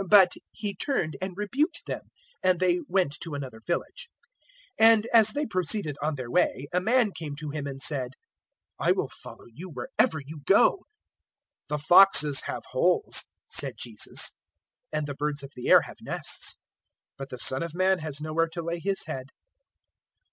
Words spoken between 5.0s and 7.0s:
as they proceeded on their way, a